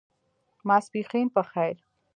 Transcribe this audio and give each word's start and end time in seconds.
ماسپښېن 0.67 1.27
په 1.35 1.41
خیر! 1.51 1.75